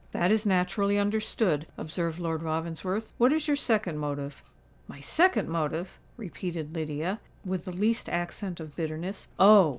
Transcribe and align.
"That 0.13 0.31
is 0.31 0.47
naturally 0.47 0.97
understood," 0.97 1.67
observed 1.77 2.17
Lord 2.17 2.41
Ravensworth. 2.41 3.13
"What 3.19 3.31
is 3.31 3.45
your 3.47 3.55
second 3.55 3.99
motive?" 3.99 4.41
"My 4.87 4.99
second 4.99 5.47
motive!" 5.47 5.99
repeated 6.17 6.73
Lydia, 6.73 7.19
with 7.45 7.65
the 7.65 7.71
least 7.71 8.09
accent 8.09 8.59
of 8.59 8.75
bitterness: 8.75 9.27
"oh! 9.37 9.69